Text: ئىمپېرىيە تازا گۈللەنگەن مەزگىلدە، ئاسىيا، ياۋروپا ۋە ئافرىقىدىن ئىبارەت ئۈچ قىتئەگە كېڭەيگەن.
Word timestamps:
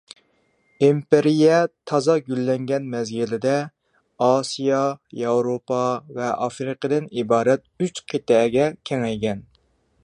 ئىمپېرىيە 0.85 1.57
تازا 1.91 2.15
گۈللەنگەن 2.29 2.87
مەزگىلدە، 2.93 3.53
ئاسىيا، 4.29 4.81
ياۋروپا 5.21 5.83
ۋە 6.17 6.33
ئافرىقىدىن 6.47 7.11
ئىبارەت 7.21 7.71
ئۈچ 7.85 8.07
قىتئەگە 8.15 8.69
كېڭەيگەن. 8.91 9.47